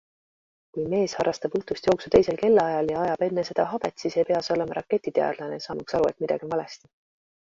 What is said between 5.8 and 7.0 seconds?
aru, et midagi on valesti.